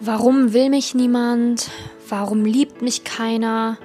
[0.00, 1.70] Warum will mich niemand?
[2.08, 3.78] Warum liebt mich keiner?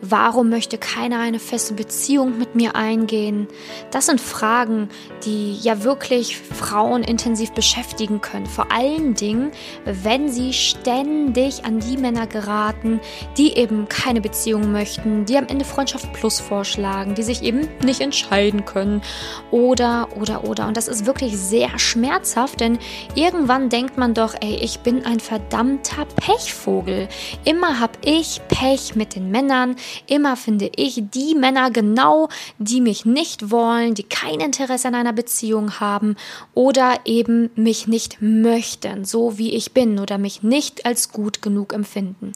[0.00, 3.48] Warum möchte keiner eine feste Beziehung mit mir eingehen?
[3.90, 4.88] Das sind Fragen,
[5.24, 8.46] die ja wirklich Frauen intensiv beschäftigen können.
[8.46, 9.52] Vor allen Dingen,
[9.84, 13.00] wenn sie ständig an die Männer geraten,
[13.36, 18.00] die eben keine Beziehung möchten, die am Ende Freundschaft Plus vorschlagen, die sich eben nicht
[18.00, 19.02] entscheiden können.
[19.50, 20.66] Oder, oder, oder.
[20.66, 22.78] Und das ist wirklich sehr schmerzhaft, denn
[23.14, 27.08] irgendwann denkt man doch, ey, ich bin ein verdammter Pechvogel.
[27.44, 29.59] Immer habe ich Pech mit den Männern.
[30.06, 32.28] Immer finde ich die Männer genau,
[32.58, 36.16] die mich nicht wollen, die kein Interesse an einer Beziehung haben
[36.54, 41.72] oder eben mich nicht möchten, so wie ich bin oder mich nicht als gut genug
[41.72, 42.32] empfinden.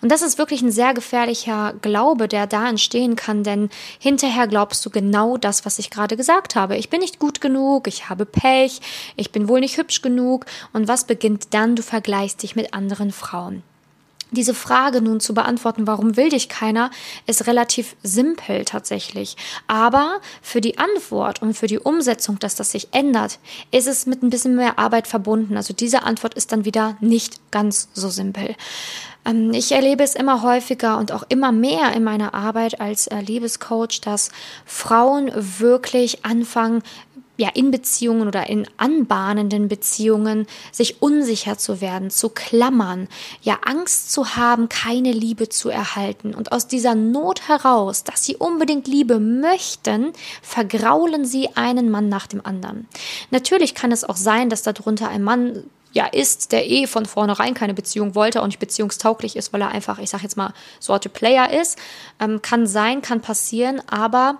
[0.00, 4.84] Und das ist wirklich ein sehr gefährlicher Glaube, der da entstehen kann, denn hinterher glaubst
[4.84, 6.76] du genau das, was ich gerade gesagt habe.
[6.76, 8.80] Ich bin nicht gut genug, ich habe Pech,
[9.16, 10.46] ich bin wohl nicht hübsch genug.
[10.72, 11.76] Und was beginnt dann?
[11.76, 13.62] Du vergleichst dich mit anderen Frauen.
[14.32, 16.90] Diese Frage nun zu beantworten, warum will dich keiner,
[17.26, 19.36] ist relativ simpel tatsächlich.
[19.66, 23.38] Aber für die Antwort und für die Umsetzung, dass das sich ändert,
[23.70, 25.56] ist es mit ein bisschen mehr Arbeit verbunden.
[25.56, 28.56] Also diese Antwort ist dann wieder nicht ganz so simpel.
[29.24, 33.20] Ähm, ich erlebe es immer häufiger und auch immer mehr in meiner Arbeit als äh,
[33.20, 34.30] Liebescoach, dass
[34.64, 36.82] Frauen wirklich anfangen,
[37.42, 43.08] ja, in Beziehungen oder in anbahnenden Beziehungen sich unsicher zu werden, zu klammern,
[43.40, 46.36] ja, Angst zu haben, keine Liebe zu erhalten.
[46.36, 52.28] Und aus dieser Not heraus, dass sie unbedingt Liebe möchten, vergraulen sie einen Mann nach
[52.28, 52.86] dem anderen.
[53.32, 57.54] Natürlich kann es auch sein, dass darunter ein Mann ja ist, der eh von vornherein
[57.54, 61.08] keine Beziehung wollte und nicht beziehungstauglich ist, weil er einfach, ich sag jetzt mal, Sorte
[61.08, 61.76] Player ist.
[62.20, 64.38] Ähm, kann sein, kann passieren, aber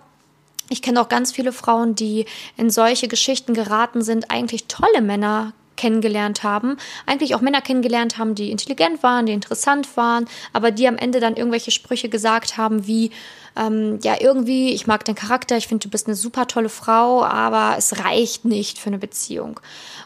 [0.68, 5.52] ich kenne auch ganz viele Frauen, die in solche Geschichten geraten sind, eigentlich tolle Männer
[5.76, 10.86] kennengelernt haben, eigentlich auch Männer kennengelernt haben, die intelligent waren, die interessant waren, aber die
[10.86, 13.10] am Ende dann irgendwelche Sprüche gesagt haben wie,
[13.56, 17.24] ähm, ja, irgendwie, ich mag deinen Charakter, ich finde, du bist eine super tolle Frau,
[17.24, 19.60] aber es reicht nicht für eine Beziehung.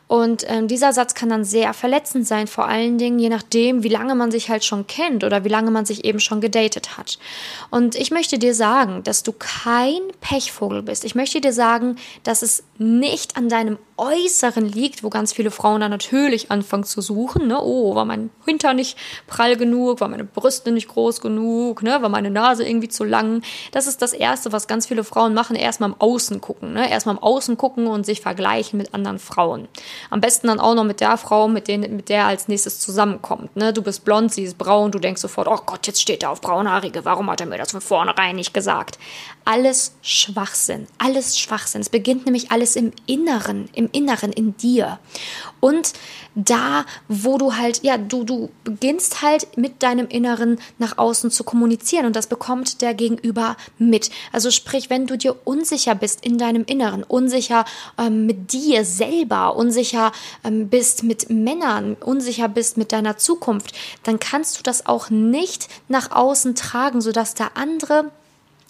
[0.08, 3.88] Und ähm, dieser Satz kann dann sehr verletzend sein, vor allen Dingen je nachdem, wie
[3.88, 7.18] lange man sich halt schon kennt oder wie lange man sich eben schon gedatet hat.
[7.70, 11.04] Und ich möchte dir sagen, dass du kein Pechvogel bist.
[11.04, 15.80] Ich möchte dir sagen, dass es nicht an deinem Äußeren liegt, wo ganz viele Frauen
[15.80, 17.48] dann natürlich anfangen zu suchen.
[17.48, 17.60] Ne?
[17.60, 18.96] Oh, war mein Hinter nicht
[19.26, 22.02] prall genug, war meine Brüste nicht groß genug, ne?
[22.02, 23.35] war meine Nase irgendwie zu lang.
[23.72, 26.72] Das ist das Erste, was ganz viele Frauen machen, erstmal im Außen gucken.
[26.72, 26.91] Ne?
[26.91, 29.69] Erstmal im Außen gucken und sich vergleichen mit anderen Frauen.
[30.10, 33.56] Am besten dann auch noch mit der Frau, mit, denen, mit der als nächstes zusammenkommt.
[33.56, 33.72] Ne?
[33.72, 36.41] Du bist blond, sie ist braun, du denkst sofort, oh Gott, jetzt steht er auf
[36.41, 38.98] braunhaarige, warum hat er mir das von vornherein nicht gesagt?
[39.48, 41.80] Alles Schwachsinn, alles Schwachsinn.
[41.80, 44.98] Es beginnt nämlich alles im Inneren, im Inneren, in dir.
[45.60, 45.92] Und
[46.34, 51.44] da, wo du halt, ja, du, du beginnst halt mit deinem Inneren nach außen zu
[51.44, 54.10] kommunizieren und das bekommt der Gegenüber mit.
[54.32, 57.64] Also sprich, wenn du dir unsicher bist in deinem Inneren, unsicher
[57.98, 60.10] ähm, mit dir selber, unsicher
[60.42, 65.68] ähm, bist mit Männern, unsicher bist mit deiner Zukunft, dann kannst du das auch nicht
[65.86, 68.10] nach außen tragen, sodass der andere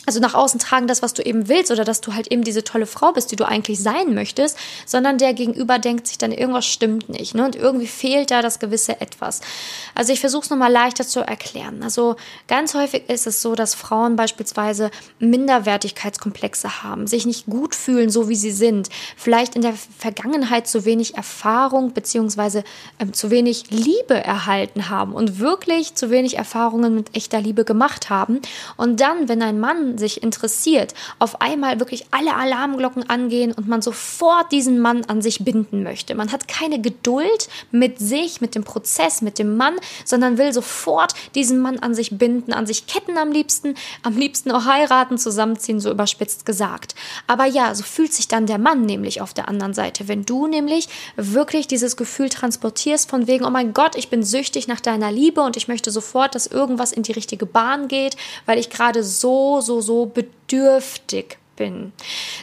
[0.06, 2.62] also nach außen tragen das, was du eben willst oder dass du halt eben diese
[2.62, 4.56] tolle Frau bist, die du eigentlich sein möchtest,
[4.86, 7.44] sondern der Gegenüber denkt sich dann, irgendwas stimmt nicht ne?
[7.44, 9.40] und irgendwie fehlt da das gewisse Etwas.
[9.94, 11.82] Also ich versuche es nochmal leichter zu erklären.
[11.82, 12.16] Also
[12.46, 18.28] ganz häufig ist es so, dass Frauen beispielsweise Minderwertigkeitskomplexe haben, sich nicht gut fühlen, so
[18.28, 22.62] wie sie sind, vielleicht in der Vergangenheit zu wenig Erfahrung beziehungsweise
[23.00, 28.08] ähm, zu wenig Liebe erhalten haben und wirklich zu wenig Erfahrungen mit echter Liebe gemacht
[28.08, 28.40] haben.
[28.76, 33.82] Und dann, wenn ein Mann sich interessiert, auf einmal wirklich alle Alarmglocken angehen und man
[33.82, 36.14] sofort diesen Mann an sich binden möchte.
[36.14, 41.12] Man hat keine Geduld mit sich, mit dem Prozess, mit dem Mann, sondern will sofort
[41.34, 45.80] diesen Mann an sich binden, an sich ketten am liebsten, am liebsten auch heiraten, zusammenziehen,
[45.80, 46.94] so überspitzt gesagt.
[47.26, 50.08] Aber ja, so fühlt sich dann der Mann nämlich auf der anderen Seite.
[50.08, 54.68] Wenn du nämlich wirklich dieses Gefühl transportierst von wegen, oh mein Gott, ich bin süchtig
[54.68, 58.16] nach deiner Liebe und ich möchte sofort, dass irgendwas in die richtige Bahn geht,
[58.46, 61.92] weil ich gerade so, so, so bedürftig bin.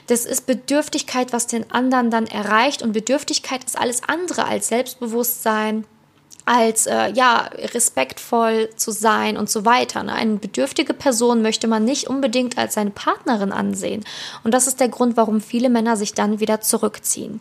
[0.07, 5.85] Das ist Bedürftigkeit, was den anderen dann erreicht und Bedürftigkeit ist alles andere als Selbstbewusstsein,
[6.45, 10.03] als äh, ja respektvoll zu sein und so weiter.
[10.03, 10.13] Ne?
[10.13, 14.03] Eine bedürftige Person möchte man nicht unbedingt als seine Partnerin ansehen
[14.43, 17.39] und das ist der Grund, warum viele Männer sich dann wieder zurückziehen.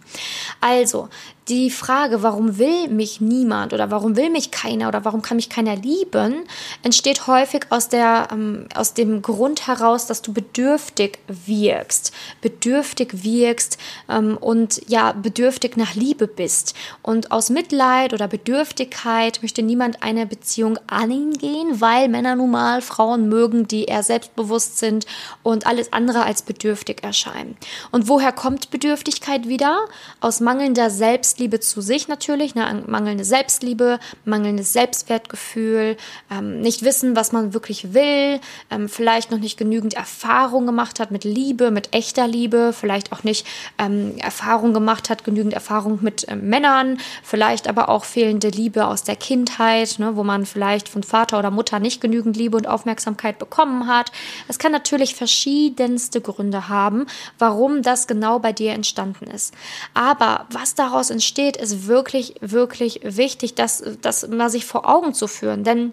[0.61, 1.09] Also
[1.49, 5.49] die Frage, warum will mich niemand oder warum will mich keiner oder warum kann mich
[5.49, 6.45] keiner lieben,
[6.83, 12.13] entsteht häufig aus, der, ähm, aus dem Grund heraus, dass du bedürftig wirkst.
[12.41, 13.79] Bedürftig wirkst
[14.09, 16.75] ähm, und ja, bedürftig nach Liebe bist.
[17.03, 23.29] Und aus Mitleid oder Bedürftigkeit möchte niemand eine Beziehung angehen, weil Männer nun mal Frauen
[23.29, 25.07] mögen, die eher selbstbewusst sind
[25.43, 27.57] und alles andere als bedürftig erscheinen.
[27.91, 29.87] Und woher kommt Bedürftigkeit wieder?
[30.21, 35.97] Aus mangelnder Selbst Selbstliebe zu sich natürlich, ne, mangelnde Selbstliebe, mangelndes Selbstwertgefühl,
[36.31, 38.39] ähm, nicht wissen, was man wirklich will,
[38.71, 43.25] ähm, vielleicht noch nicht genügend Erfahrung gemacht hat mit Liebe, mit echter Liebe, vielleicht auch
[43.25, 43.47] nicht
[43.79, 49.03] ähm, Erfahrung gemacht hat, genügend Erfahrung mit äh, Männern, vielleicht aber auch fehlende Liebe aus
[49.03, 53.39] der Kindheit, ne, wo man vielleicht von Vater oder Mutter nicht genügend Liebe und Aufmerksamkeit
[53.39, 54.13] bekommen hat.
[54.49, 57.07] Es kann natürlich verschiedenste Gründe haben,
[57.39, 59.55] warum das genau bei dir entstanden ist.
[59.95, 65.15] Aber was daraus entsteht, entsteht, ist wirklich, wirklich wichtig, das, das mal sich vor Augen
[65.15, 65.63] zu führen.
[65.63, 65.93] Denn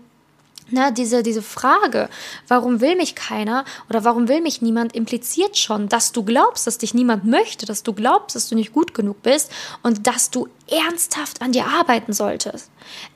[0.72, 2.10] na, diese, diese Frage,
[2.48, 6.78] warum will mich keiner oder warum will mich niemand, impliziert schon, dass du glaubst, dass
[6.78, 9.52] dich niemand möchte, dass du glaubst, dass du nicht gut genug bist
[9.84, 12.70] und dass du ernsthaft an dir arbeiten solltest.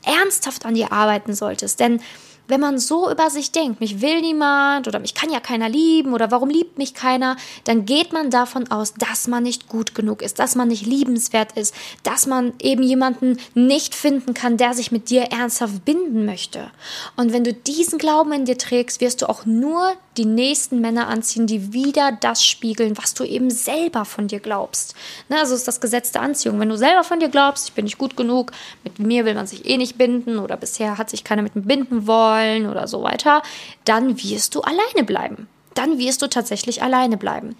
[0.04, 1.80] Ernsthaft an dir arbeiten solltest.
[1.80, 2.00] Denn
[2.48, 6.14] wenn man so über sich denkt, mich will niemand oder mich kann ja keiner lieben
[6.14, 10.22] oder warum liebt mich keiner, dann geht man davon aus, dass man nicht gut genug
[10.22, 11.74] ist, dass man nicht liebenswert ist,
[12.04, 16.70] dass man eben jemanden nicht finden kann, der sich mit dir ernsthaft binden möchte.
[17.16, 21.08] Und wenn du diesen Glauben in dir trägst, wirst du auch nur die nächsten Männer
[21.08, 24.96] anziehen, die wieder das spiegeln, was du eben selber von dir glaubst.
[25.28, 26.60] Ne, also ist das Gesetz der Anziehung.
[26.60, 28.52] Wenn du selber von dir glaubst, ich bin nicht gut genug,
[28.84, 31.64] mit mir will man sich eh nicht binden oder bisher hat sich keiner mit mir
[31.64, 32.33] binden wollen
[32.70, 33.42] oder so weiter,
[33.86, 35.48] dann wirst du alleine bleiben.
[35.74, 37.56] Dann wirst du tatsächlich alleine bleiben.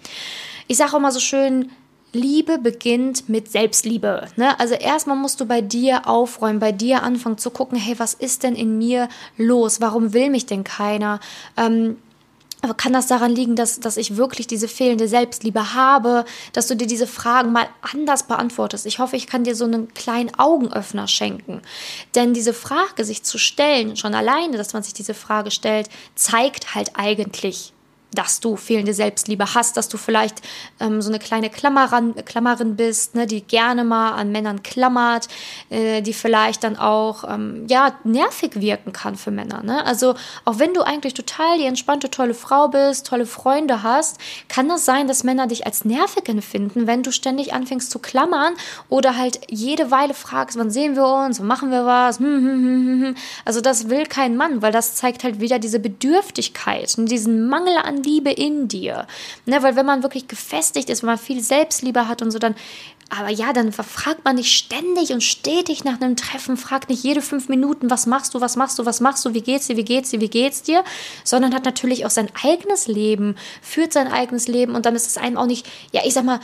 [0.68, 1.70] Ich sage mal so schön,
[2.14, 4.28] Liebe beginnt mit Selbstliebe.
[4.36, 4.58] Ne?
[4.60, 8.44] Also erstmal musst du bei dir aufräumen, bei dir anfangen zu gucken, hey, was ist
[8.44, 9.80] denn in mir los?
[9.80, 11.18] Warum will mich denn keiner?
[11.56, 11.96] Ähm,
[12.64, 16.24] aber kann das daran liegen, dass, dass ich wirklich diese fehlende Selbstliebe habe,
[16.54, 18.86] dass du dir diese Fragen mal anders beantwortest?
[18.86, 21.60] Ich hoffe, ich kann dir so einen kleinen Augenöffner schenken.
[22.14, 26.74] Denn diese Frage sich zu stellen, schon alleine, dass man sich diese Frage stellt, zeigt
[26.74, 27.73] halt eigentlich,
[28.14, 30.42] dass du fehlende Selbstliebe hast, dass du vielleicht
[30.80, 35.28] ähm, so eine kleine Klammerin, Klammerin bist, ne, die gerne mal an Männern klammert,
[35.70, 39.62] äh, die vielleicht dann auch ähm, ja nervig wirken kann für Männer.
[39.62, 39.84] Ne?
[39.84, 40.14] Also
[40.44, 44.18] auch wenn du eigentlich total die entspannte tolle Frau bist, tolle Freunde hast,
[44.48, 48.54] kann das sein, dass Männer dich als nervig empfinden, wenn du ständig anfängst zu klammern
[48.88, 52.18] oder halt jede Weile fragst, wann sehen wir uns, wann machen wir was.
[52.18, 53.14] Hm, hm, hm,
[53.44, 57.76] also das will kein Mann, weil das zeigt halt wieder diese Bedürftigkeit und diesen Mangel
[57.76, 59.06] an Liebe in dir.
[59.46, 62.54] Ne, weil wenn man wirklich gefestigt ist, wenn man viel Selbstliebe hat und so, dann,
[63.10, 67.22] aber ja, dann fragt man nicht ständig und stetig nach einem Treffen, fragt nicht jede
[67.22, 69.84] fünf Minuten, was machst du, was machst du, was machst du, wie geht's dir, wie
[69.84, 70.84] geht's dir, wie geht's dir,
[71.24, 75.18] sondern hat natürlich auch sein eigenes Leben, führt sein eigenes Leben und dann ist es
[75.18, 76.40] einem auch nicht, ja, ich sag mal,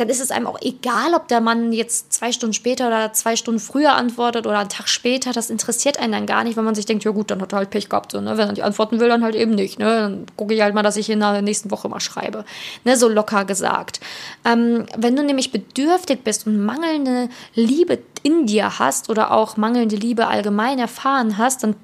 [0.00, 3.36] dann ist es einem auch egal, ob der Mann jetzt zwei Stunden später oder zwei
[3.36, 5.32] Stunden früher antwortet oder einen Tag später.
[5.32, 7.58] Das interessiert einen dann gar nicht, wenn man sich denkt, ja gut, dann hat er
[7.58, 8.12] halt Pech gehabt.
[8.12, 8.38] So, ne?
[8.38, 9.78] Wenn er nicht antworten will, dann halt eben nicht.
[9.78, 9.84] Ne?
[9.84, 12.46] Dann gucke ich halt mal, dass ich in der nächsten Woche mal schreibe.
[12.84, 12.96] Ne?
[12.96, 14.00] So locker gesagt.
[14.44, 19.96] Ähm, wenn du nämlich bedürftig bist und mangelnde Liebe in dir hast oder auch mangelnde
[19.96, 21.76] Liebe allgemein erfahren hast, dann,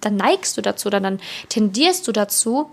[0.00, 2.70] dann neigst du dazu oder dann tendierst du dazu,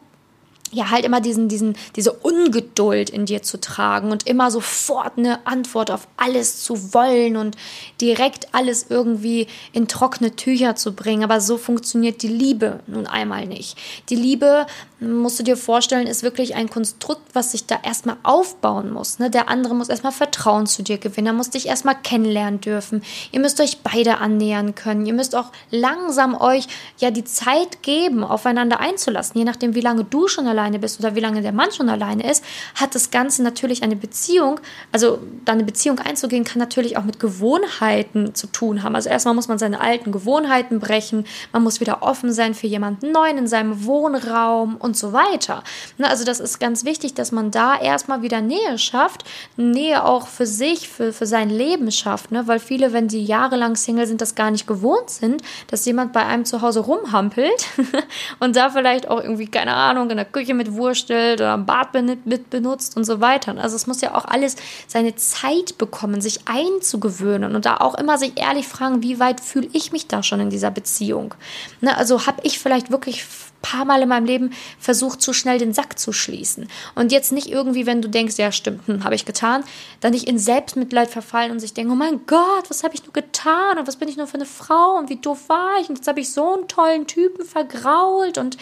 [0.72, 5.46] ja, halt immer diesen, diesen, diese Ungeduld in dir zu tragen und immer sofort eine
[5.46, 7.56] Antwort auf alles zu wollen und
[8.02, 11.24] direkt alles irgendwie in trockene Tücher zu bringen.
[11.24, 13.78] Aber so funktioniert die Liebe nun einmal nicht.
[14.10, 14.66] Die Liebe
[15.00, 19.20] musst du dir vorstellen, ist wirklich ein Konstrukt, was sich da erstmal aufbauen muss.
[19.20, 19.30] Ne?
[19.30, 23.04] Der andere muss erstmal Vertrauen zu dir gewinnen, er muss dich erstmal kennenlernen dürfen.
[23.32, 25.06] Ihr müsst euch beide annähern können.
[25.06, 29.38] Ihr müsst auch langsam euch ja die Zeit geben, aufeinander einzulassen.
[29.38, 32.30] Je nachdem, wie lange du schon alleine bist oder wie lange der Mann schon alleine
[32.30, 32.44] ist,
[32.76, 34.60] hat das Ganze natürlich eine Beziehung.
[34.92, 38.96] Also deine Beziehung einzugehen, kann natürlich auch mit Gewohnheiten zu tun haben.
[38.96, 41.26] Also erstmal muss man seine alten Gewohnheiten brechen.
[41.54, 45.64] Man muss wieder offen sein für jemanden neuen in seinem Wohnraum und so weiter.
[45.98, 49.24] Ne, also das ist ganz wichtig, dass man da erstmal wieder Nähe schafft,
[49.56, 52.48] Nähe auch für sich, für, für sein Leben schafft, ne?
[52.48, 56.26] weil viele, wenn sie jahrelang Single sind, das gar nicht gewohnt sind, dass jemand bei
[56.26, 57.68] einem zu Hause rumhampelt
[58.40, 61.66] und da vielleicht auch irgendwie, keine Ahnung, in der Küche Küche mit wurstelt oder am
[61.66, 63.56] Bad mit benutzt und so weiter.
[63.58, 64.56] Also es muss ja auch alles
[64.88, 69.68] seine Zeit bekommen, sich einzugewöhnen und da auch immer sich ehrlich fragen, wie weit fühle
[69.74, 71.34] ich mich da schon in dieser Beziehung?
[71.82, 73.26] Ne, also habe ich vielleicht wirklich
[73.62, 76.68] paar Mal in meinem Leben versucht, zu schnell den Sack zu schließen.
[76.96, 79.64] Und jetzt nicht irgendwie, wenn du denkst, ja, stimmt, hm, habe ich getan,
[80.00, 83.14] dann nicht in Selbstmitleid verfallen und sich denken, oh mein Gott, was habe ich nur
[83.14, 85.98] getan und was bin ich nur für eine Frau und wie doof war ich und
[85.98, 88.58] jetzt habe ich so einen tollen Typen vergrault und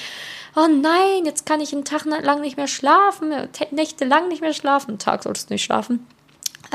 [0.55, 3.33] oh nein, jetzt kann ich einen Tag lang nicht mehr schlafen,
[3.71, 6.05] Nächte lang nicht mehr schlafen, einen Tag solltest du nicht schlafen.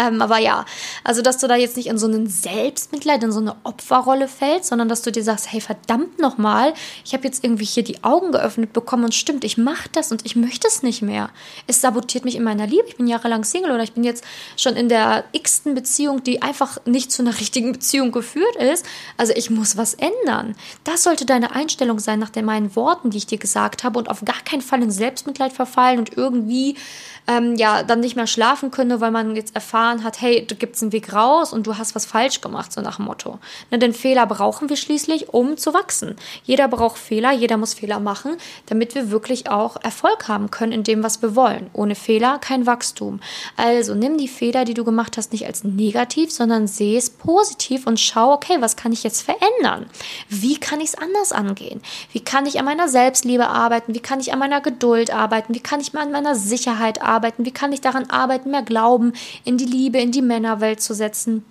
[0.00, 0.64] Ähm, aber ja,
[1.04, 4.71] also dass du da jetzt nicht in so einen Selbstmitleid, in so eine Opferrolle fällst,
[4.71, 6.73] sondern dass du dir sagst, hey verdammt nochmal,
[7.04, 10.25] ich habe jetzt irgendwie hier die Augen geöffnet bekommen und stimmt, ich mache das und
[10.25, 11.28] ich möchte es nicht mehr.
[11.66, 12.85] Es sabotiert mich in meiner Liebe.
[12.88, 14.25] Ich bin jahrelang Single oder ich bin jetzt
[14.57, 18.87] schon in der x-ten Beziehung, die einfach nicht zu einer richtigen Beziehung geführt ist.
[19.19, 20.57] Also ich muss was ändern.
[20.85, 24.09] Das sollte deine Einstellung sein nach den meinen Worten, die ich dir gesagt habe und
[24.09, 26.76] auf gar keinen Fall in Selbstmitleid verfallen und irgendwie
[27.26, 29.54] ähm, ja dann nicht mehr schlafen können, weil man jetzt
[29.91, 32.81] erfahren hat, hey, du gibst einen Weg raus und du hast was falsch gemacht, so
[32.81, 33.39] nach dem Motto.
[33.71, 36.17] Ne, denn Fehler brauchen wir schließlich, um zu wachsen.
[36.45, 40.85] Jeder braucht Fehler, jeder muss Fehler machen, damit wir wirklich auch Erfolg haben können in
[40.85, 41.71] dem, was wir wollen.
[41.73, 43.21] Ohne Fehler kein Wachstum.
[43.57, 47.87] Also nimm die Fehler, die du gemacht hast, nicht als negativ, sondern sehe es positiv
[47.87, 49.87] und schau, okay, was kann ich jetzt verändern?
[50.29, 51.81] Wie kann ich es anders angehen?
[52.13, 53.95] Wie kann ich an meiner Selbstliebe arbeiten?
[53.95, 55.55] Wie kann ich an meiner Geduld arbeiten?
[55.55, 57.45] Wie kann ich an meiner Sicherheit arbeiten?
[57.45, 59.13] Wie kann ich daran arbeiten, mehr Glauben
[59.45, 61.45] in die Liebe, in die Männerwelt zu setzen?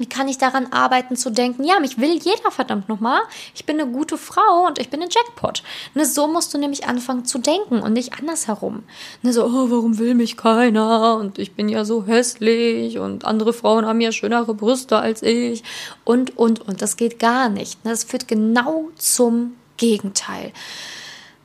[0.00, 3.20] Wie kann ich daran arbeiten zu denken, ja, mich will jeder verdammt nochmal,
[3.54, 5.62] ich bin eine gute Frau und ich bin ein Jackpot.
[5.92, 8.84] Ne, so musst du nämlich anfangen zu denken und nicht andersherum.
[9.20, 13.52] Ne, so, oh, warum will mich keiner und ich bin ja so hässlich und andere
[13.52, 15.62] Frauen haben ja schönere Brüste als ich
[16.04, 16.80] und, und, und.
[16.80, 17.78] Das geht gar nicht.
[17.84, 20.52] Das führt genau zum Gegenteil.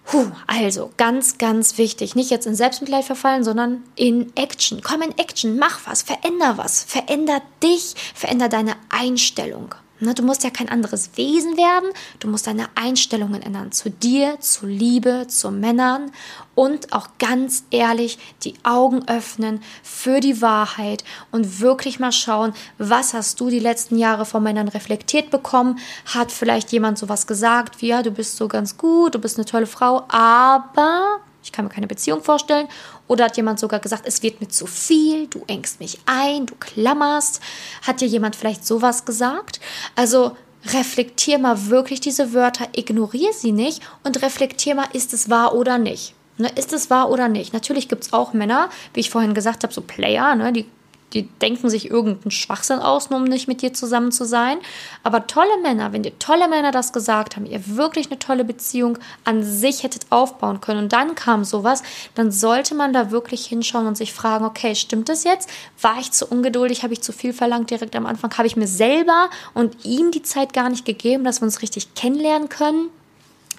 [0.06, 2.16] Puh, also ganz, ganz wichtig.
[2.16, 4.82] Nicht jetzt in Selbstmitleid verfallen, sondern in Action.
[4.82, 9.74] Komm in Action, mach was, veränder was, veränder dich, veränder deine Einstellung.
[10.02, 14.38] Ne, du musst ja kein anderes Wesen werden, du musst deine Einstellungen ändern zu dir,
[14.42, 16.12] zu Liebe, zu Männern
[16.54, 23.14] und auch ganz ehrlich die Augen öffnen für die Wahrheit und wirklich mal schauen, was
[23.14, 25.80] hast du die letzten Jahre von Männern reflektiert bekommen?
[26.14, 29.46] Hat vielleicht jemand sowas gesagt wie, ja, du bist so ganz gut, du bist eine
[29.46, 32.68] tolle Frau, aber ich kann mir keine Beziehung vorstellen.
[33.08, 36.56] Oder hat jemand sogar gesagt, es wird mir zu viel, du engst mich ein, du
[36.56, 37.40] klammerst.
[37.84, 39.60] Hat dir jemand vielleicht sowas gesagt?
[39.96, 40.36] Also
[40.74, 45.78] reflektier mal wirklich diese Wörter, ignoriere sie nicht und reflektier mal, ist es wahr oder
[45.78, 46.16] nicht.
[46.38, 47.54] Ne, ist es wahr oder nicht?
[47.54, 50.66] Natürlich gibt es auch Männer, wie ich vorhin gesagt habe, so Player, ne, die
[51.14, 54.58] die denken sich irgendeinen Schwachsinn aus, nur um nicht mit dir zusammen zu sein.
[55.04, 58.98] Aber tolle Männer, wenn dir tolle Männer das gesagt haben, ihr wirklich eine tolle Beziehung
[59.24, 61.84] an sich hättet aufbauen können und dann kam sowas,
[62.16, 65.50] dann sollte man da wirklich hinschauen und sich fragen, okay, stimmt das jetzt?
[65.82, 66.84] War ich zu ungeduldig?
[66.84, 68.36] Habe ich zu viel verlangt direkt am Anfang?
[68.38, 71.94] Habe ich mir selber und ihm die Zeit gar nicht gegeben, dass wir uns richtig
[71.96, 72.90] kennenlernen können?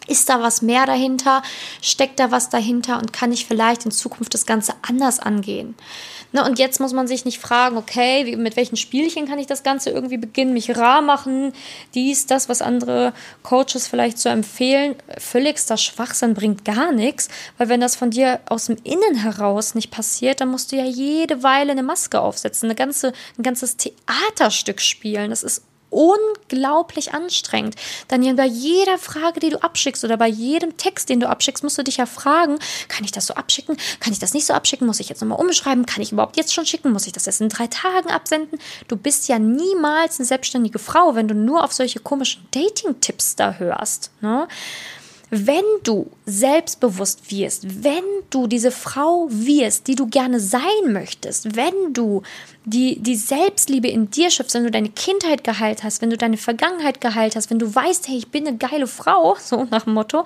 [0.09, 1.43] Ist da was mehr dahinter?
[1.83, 2.99] Steckt da was dahinter?
[2.99, 5.75] Und kann ich vielleicht in Zukunft das Ganze anders angehen?
[6.33, 9.47] Ne, und jetzt muss man sich nicht fragen, okay, wie, mit welchen Spielchen kann ich
[9.47, 11.53] das Ganze irgendwie beginnen, mich rar machen,
[11.95, 14.97] dies, das, was andere Coaches vielleicht so empfehlen.
[15.19, 17.29] Völligster Schwachsinn bringt gar nichts,
[17.59, 20.85] weil wenn das von dir aus dem Innen heraus nicht passiert, dann musst du ja
[20.85, 25.31] jede Weile eine Maske aufsetzen, eine ganze, ein ganzes Theaterstück spielen.
[25.31, 27.77] Das ist unglaublich anstrengend.
[28.09, 31.79] Dann bei jeder Frage, die du abschickst oder bei jedem Text, den du abschickst, musst
[31.79, 33.77] du dich ja fragen, kann ich das so abschicken?
[34.01, 34.87] Kann ich das nicht so abschicken?
[34.87, 35.87] Muss ich jetzt nochmal umschreiben?
[35.87, 36.93] Kann ich überhaupt jetzt schon schicken?
[36.93, 38.59] Muss ich das erst in drei Tagen absenden?
[38.89, 43.55] Du bist ja niemals eine selbstständige Frau, wenn du nur auf solche komischen Dating-Tipps da
[43.55, 44.11] hörst.
[44.21, 44.49] Ne?
[45.31, 51.93] Wenn du selbstbewusst wirst, wenn du diese Frau wirst, die du gerne sein möchtest, wenn
[51.93, 52.23] du
[52.67, 56.37] die, die Selbstliebe in dir schöpfst, wenn du deine Kindheit geheilt hast, wenn du deine
[56.37, 59.95] Vergangenheit geheilt hast, wenn du weißt, hey, ich bin eine geile Frau, so nach dem
[59.95, 60.25] Motto,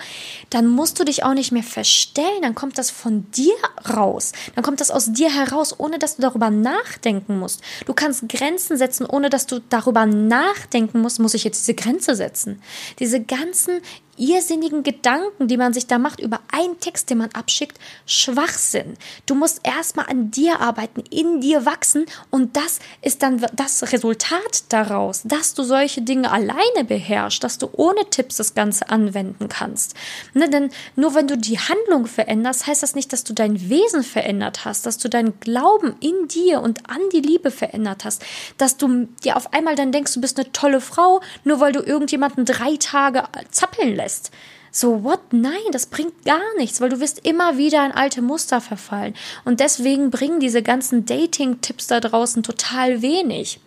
[0.48, 3.52] dann musst du dich auch nicht mehr verstellen, dann kommt das von dir
[3.94, 7.60] raus, dann kommt das aus dir heraus, ohne dass du darüber nachdenken musst.
[7.84, 12.14] Du kannst Grenzen setzen, ohne dass du darüber nachdenken musst, muss ich jetzt diese Grenze
[12.14, 12.62] setzen.
[12.98, 13.82] Diese ganzen
[14.20, 18.94] irrsinnigen Gedanken, die man sich da macht über einen Text, den man abschickt, Schwachsinn.
[19.26, 24.64] Du musst erstmal an dir arbeiten, in dir wachsen und das ist dann das Resultat
[24.68, 29.94] daraus, dass du solche Dinge alleine beherrschst, dass du ohne Tipps das Ganze anwenden kannst.
[30.34, 34.02] Ne, denn nur wenn du die Handlung veränderst, heißt das nicht, dass du dein Wesen
[34.02, 38.22] verändert hast, dass du deinen Glauben in dir und an die Liebe verändert hast,
[38.58, 41.80] dass du dir auf einmal dann denkst, du bist eine tolle Frau, nur weil du
[41.80, 44.30] irgendjemanden drei Tage zappeln lässt lässt.
[44.72, 45.32] So, what?
[45.32, 49.14] Nein, das bringt gar nichts, weil du wirst immer wieder in alte Muster verfallen.
[49.44, 53.58] Und deswegen bringen diese ganzen Dating-Tipps da draußen total wenig.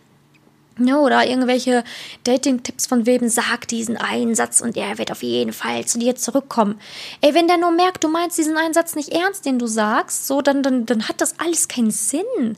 [0.79, 1.83] Ja, oder irgendwelche
[2.23, 6.15] Dating-Tipps von wem sag diesen einen Satz und er wird auf jeden Fall zu dir
[6.15, 6.79] zurückkommen.
[7.21, 10.25] Ey, wenn der nur merkt, du meinst diesen einen Satz nicht ernst, den du sagst,
[10.25, 12.55] so, dann, dann, dann hat das alles keinen Sinn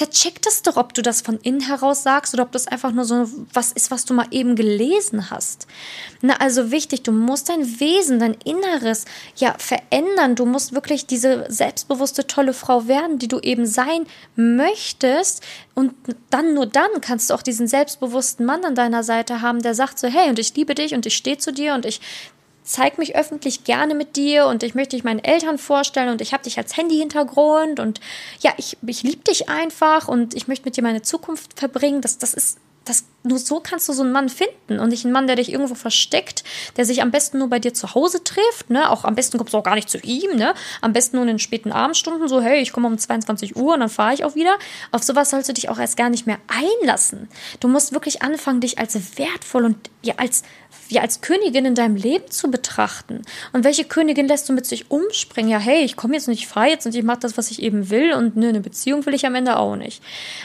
[0.00, 2.92] der checkt es doch, ob du das von innen heraus sagst oder ob das einfach
[2.92, 5.66] nur so was ist, was du mal eben gelesen hast.
[6.22, 9.04] Na, also wichtig, du musst dein Wesen, dein Inneres
[9.36, 10.34] ja verändern.
[10.34, 15.42] Du musst wirklich diese selbstbewusste, tolle Frau werden, die du eben sein möchtest.
[15.74, 15.94] Und
[16.30, 19.98] dann, nur dann kannst du auch diesen selbstbewussten Mann an deiner Seite haben, der sagt
[19.98, 22.00] so, hey, und ich liebe dich und ich stehe zu dir und ich
[22.64, 26.32] zeig mich öffentlich gerne mit dir und ich möchte dich meinen Eltern vorstellen und ich
[26.32, 28.00] habe dich als Handy-Hintergrund und
[28.40, 32.00] ja, ich, ich liebe dich einfach und ich möchte mit dir meine Zukunft verbringen.
[32.00, 35.12] Das, das ist das, nur so kannst du so einen Mann finden und nicht einen
[35.12, 36.42] Mann, der dich irgendwo versteckt,
[36.76, 38.90] der sich am besten nur bei dir zu Hause trifft, ne?
[38.90, 40.54] Auch am besten kommst du auch gar nicht zu ihm, ne?
[40.80, 43.80] Am besten nur in den späten Abendstunden, so, hey, ich komme um 22 Uhr und
[43.80, 44.56] dann fahre ich auch wieder.
[44.90, 47.28] Auf sowas sollst du dich auch erst gar nicht mehr einlassen.
[47.60, 50.42] Du musst wirklich anfangen, dich als wertvoll und ja, als,
[50.88, 53.22] ja, als Königin in deinem Leben zu betrachten.
[53.52, 55.50] Und welche Königin lässt du mit sich umspringen?
[55.50, 57.90] Ja, hey, ich komme jetzt nicht frei jetzt und ich mache das, was ich eben
[57.90, 60.02] will und ne, eine Beziehung will ich am Ende auch nicht.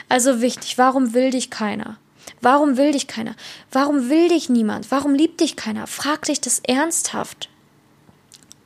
[0.09, 1.97] Also wichtig, warum will dich keiner?
[2.41, 3.35] Warum will dich keiner?
[3.71, 4.91] Warum will dich niemand?
[4.91, 5.87] Warum liebt dich keiner?
[5.87, 7.49] Frag dich das ernsthaft.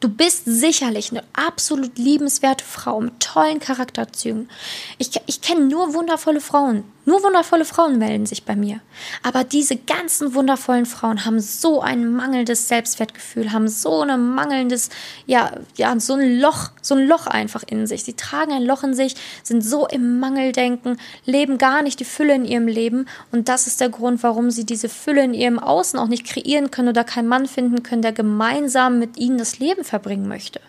[0.01, 4.49] Du bist sicherlich eine absolut liebenswerte Frau mit tollen Charakterzügen.
[4.97, 6.83] Ich, ich kenne nur wundervolle Frauen.
[7.03, 8.79] Nur wundervolle Frauen melden sich bei mir.
[9.23, 14.89] Aber diese ganzen wundervollen Frauen haben so ein mangelndes Selbstwertgefühl, haben so ein mangelndes,
[15.25, 18.03] ja, ja, so ein Loch, so ein Loch einfach in sich.
[18.03, 22.35] Sie tragen ein Loch in sich, sind so im Mangeldenken, leben gar nicht die Fülle
[22.35, 23.07] in ihrem Leben.
[23.31, 26.69] Und das ist der Grund, warum sie diese Fülle in ihrem Außen auch nicht kreieren
[26.69, 30.61] können oder keinen Mann finden können, der gemeinsam mit ihnen das Leben verbringen möchte.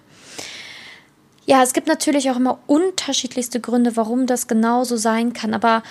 [1.45, 5.55] Ja, es gibt natürlich auch immer unterschiedlichste Gründe, warum das genauso sein kann.
[5.55, 5.83] Aber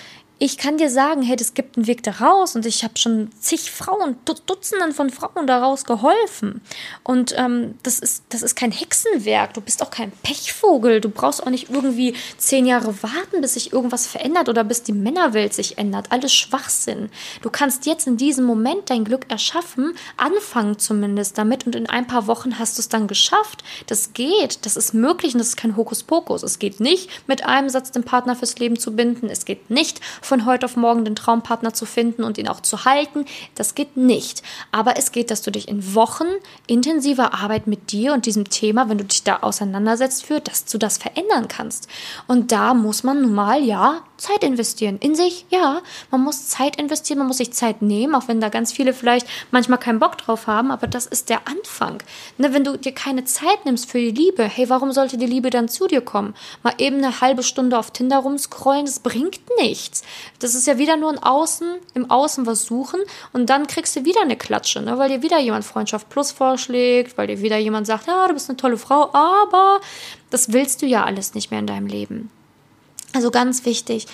[0.43, 3.69] ich kann dir sagen, hey, es gibt einen Weg daraus und ich habe schon zig
[3.69, 6.61] Frauen, Dutzenden von Frauen daraus geholfen.
[7.03, 11.43] Und ähm, das, ist, das ist kein Hexenwerk, du bist auch kein Pechvogel, du brauchst
[11.43, 15.77] auch nicht irgendwie zehn Jahre warten, bis sich irgendwas verändert oder bis die Männerwelt sich
[15.77, 16.11] ändert.
[16.11, 17.11] Alles Schwachsinn.
[17.43, 22.07] Du kannst jetzt in diesem Moment dein Glück erschaffen, anfangen zumindest damit und in ein
[22.07, 23.63] paar Wochen hast du es dann geschafft.
[23.85, 26.41] Das geht, das ist möglich und das ist kein Hokuspokus.
[26.41, 29.29] Es geht nicht, mit einem Satz den Partner fürs Leben zu binden.
[29.29, 32.85] Es geht nicht, von heute auf morgen den Traumpartner zu finden und ihn auch zu
[32.85, 33.25] halten.
[33.53, 34.43] Das geht nicht.
[34.71, 36.23] Aber es geht, dass du dich in Wochen
[36.67, 40.77] intensiver Arbeit mit dir und diesem Thema, wenn du dich da auseinandersetzt, für, dass du
[40.77, 41.89] das verändern kannst.
[42.29, 44.99] Und da muss man nun mal, ja, Zeit investieren.
[44.99, 48.49] In sich, ja, man muss Zeit investieren, man muss sich Zeit nehmen, auch wenn da
[48.49, 52.01] ganz viele vielleicht manchmal keinen Bock drauf haben, aber das ist der Anfang.
[52.37, 55.49] Ne, wenn du dir keine Zeit nimmst für die Liebe, hey, warum sollte die Liebe
[55.49, 56.35] dann zu dir kommen?
[56.63, 60.03] Mal eben eine halbe Stunde auf Tinder rumscrollen, das bringt nichts.
[60.39, 62.99] Das ist ja wieder nur ein Außen, im Außen was suchen
[63.33, 67.17] und dann kriegst du wieder eine Klatsche, ne, weil dir wieder jemand Freundschaft Plus vorschlägt,
[67.17, 69.81] weil dir wieder jemand sagt, ja, du bist eine tolle Frau, aber
[70.29, 72.31] das willst du ja alles nicht mehr in deinem Leben.
[73.13, 74.07] Also ganz wichtig,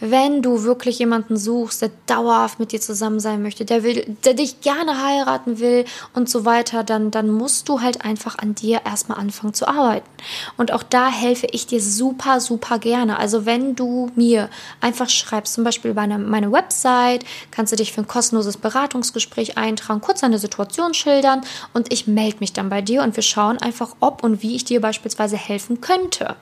[0.00, 4.34] wenn du wirklich jemanden suchst, der dauerhaft mit dir zusammen sein möchte, der will, der
[4.34, 5.84] dich gerne heiraten will
[6.14, 10.08] und so weiter, dann, dann musst du halt einfach an dir erstmal anfangen zu arbeiten.
[10.56, 13.18] Und auch da helfe ich dir super, super gerne.
[13.18, 14.48] Also wenn du mir
[14.80, 19.58] einfach schreibst, zum Beispiel bei einer, meine Website, kannst du dich für ein kostenloses Beratungsgespräch
[19.58, 23.58] eintragen, kurz deine Situation schildern und ich melde mich dann bei dir und wir schauen
[23.58, 26.36] einfach, ob und wie ich dir beispielsweise helfen könnte.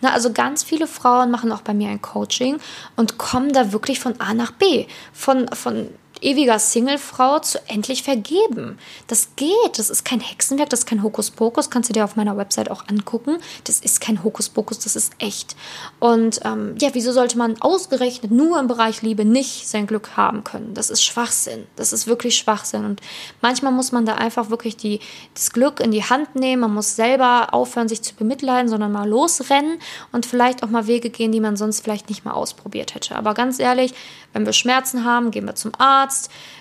[0.00, 2.58] Na, also ganz viele Frauen machen auch bei mir ein Coaching
[3.00, 4.84] und kommen da wirklich von A nach B.
[5.14, 5.88] Von, von
[6.22, 8.78] ewiger Singlefrau zu endlich vergeben.
[9.06, 9.78] Das geht.
[9.78, 11.70] Das ist kein Hexenwerk, das ist kein Hokuspokus.
[11.70, 13.38] Kannst du dir auf meiner Website auch angucken.
[13.64, 15.56] Das ist kein Hokuspokus, das ist echt.
[15.98, 20.44] Und ähm, ja, wieso sollte man ausgerechnet nur im Bereich Liebe nicht sein Glück haben
[20.44, 20.74] können?
[20.74, 21.66] Das ist Schwachsinn.
[21.76, 22.84] Das ist wirklich Schwachsinn.
[22.84, 23.00] Und
[23.40, 25.00] manchmal muss man da einfach wirklich die,
[25.34, 26.62] das Glück in die Hand nehmen.
[26.62, 29.78] Man muss selber aufhören, sich zu bemitleiden, sondern mal losrennen
[30.12, 33.16] und vielleicht auch mal Wege gehen, die man sonst vielleicht nicht mal ausprobiert hätte.
[33.16, 33.94] Aber ganz ehrlich,
[34.32, 36.09] wenn wir Schmerzen haben, gehen wir zum Arzt.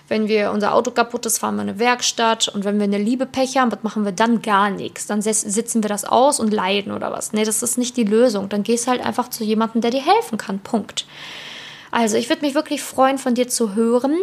[0.07, 2.47] Wenn wir unser Auto kaputt ist, fahren wir in eine Werkstatt.
[2.47, 4.41] Und wenn wir eine Liebe Pech haben, was machen wir dann?
[4.41, 5.05] Gar nichts.
[5.05, 7.33] Dann sitzen wir das aus und leiden oder was.
[7.33, 8.49] Nee, das ist nicht die Lösung.
[8.49, 10.59] Dann gehst halt einfach zu jemandem, der dir helfen kann.
[10.59, 11.05] Punkt.
[11.91, 14.17] Also, ich würde mich wirklich freuen, von dir zu hören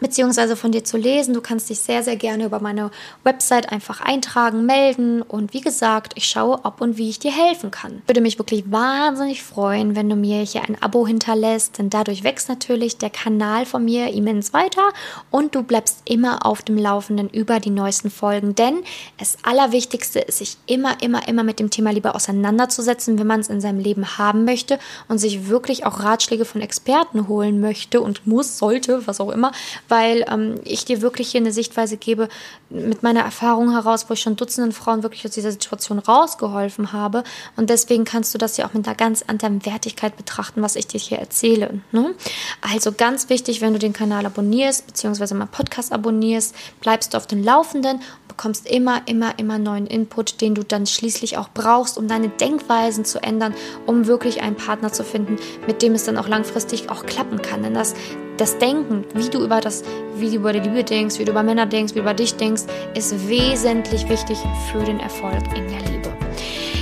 [0.00, 1.34] beziehungsweise von dir zu lesen.
[1.34, 2.90] Du kannst dich sehr, sehr gerne über meine
[3.24, 7.70] Website einfach eintragen, melden und wie gesagt, ich schaue, ob und wie ich dir helfen
[7.70, 7.98] kann.
[8.02, 12.24] Ich würde mich wirklich wahnsinnig freuen, wenn du mir hier ein Abo hinterlässt, denn dadurch
[12.24, 14.92] wächst natürlich der Kanal von mir immens weiter
[15.30, 18.78] und du bleibst immer auf dem Laufenden über die neuesten Folgen, denn
[19.18, 23.48] das Allerwichtigste ist, sich immer, immer, immer mit dem Thema Liebe auseinanderzusetzen, wenn man es
[23.48, 28.26] in seinem Leben haben möchte und sich wirklich auch Ratschläge von Experten holen möchte und
[28.26, 29.52] muss, sollte, was auch immer,
[29.88, 32.28] weil ähm, ich dir wirklich hier eine Sichtweise gebe
[32.70, 37.24] mit meiner Erfahrung heraus, wo ich schon Dutzenden Frauen wirklich aus dieser Situation rausgeholfen habe.
[37.56, 40.86] Und deswegen kannst du das ja auch mit einer ganz anderen Wertigkeit betrachten, was ich
[40.86, 41.80] dir hier erzähle.
[41.92, 42.14] Ne?
[42.60, 47.26] Also ganz wichtig, wenn du den Kanal abonnierst, beziehungsweise meinen Podcast abonnierst, bleibst du auf
[47.26, 48.00] dem Laufenden
[48.38, 53.04] bekommst immer, immer, immer neuen Input, den du dann schließlich auch brauchst, um deine Denkweisen
[53.04, 53.52] zu ändern,
[53.84, 57.64] um wirklich einen Partner zu finden, mit dem es dann auch langfristig auch klappen kann.
[57.64, 57.94] Denn das,
[58.38, 59.82] das Denken, wie du über das,
[60.16, 62.34] wie du über die Liebe denkst, wie du über Männer denkst, wie du über dich
[62.36, 62.62] denkst,
[62.94, 64.38] ist wesentlich wichtig
[64.70, 66.08] für den Erfolg in der Liebe.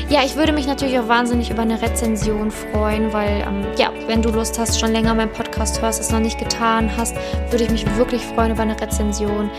[0.09, 4.23] Ja, ich würde mich natürlich auch wahnsinnig über eine Rezension freuen, weil, ähm, ja, wenn
[4.23, 7.17] du Lust hast, schon länger meinen Podcast hörst, es noch nicht getan hast,
[7.51, 9.51] würde ich mich wirklich freuen über eine Rezension.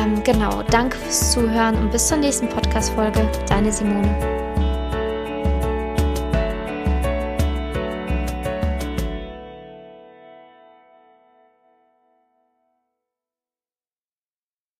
[0.00, 3.28] Ähm, genau, danke fürs Zuhören und bis zur nächsten Podcast-Folge.
[3.48, 4.35] Deine Simone.